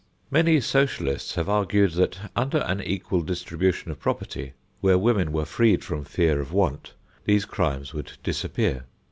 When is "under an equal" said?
2.35-3.21